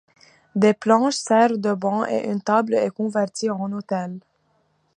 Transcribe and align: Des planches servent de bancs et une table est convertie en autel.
Des 0.55 0.73
planches 0.73 1.17
servent 1.17 1.57
de 1.59 1.73
bancs 1.75 2.07
et 2.09 2.27
une 2.31 2.41
table 2.41 2.73
est 2.73 2.89
convertie 2.89 3.51
en 3.51 3.71
autel. 3.71 4.19